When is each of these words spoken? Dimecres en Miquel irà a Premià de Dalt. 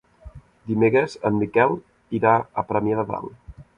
Dimecres 0.69 1.17
en 1.29 1.37
Miquel 1.41 1.77
irà 2.21 2.33
a 2.63 2.65
Premià 2.73 2.99
de 3.03 3.05
Dalt. 3.13 3.61